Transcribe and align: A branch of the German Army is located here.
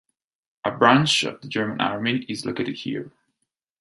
A 0.65 0.71
branch 0.71 1.21
of 1.23 1.41
the 1.41 1.47
German 1.47 1.79
Army 1.79 2.25
is 2.27 2.43
located 2.43 2.73
here. 2.75 3.11